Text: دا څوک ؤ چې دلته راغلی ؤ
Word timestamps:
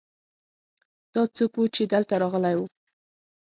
دا 1.13 1.21
څوک 1.35 1.53
ؤ 1.59 1.63
چې 1.75 1.83
دلته 1.93 2.13
راغلی 2.21 2.55
ؤ 2.61 2.65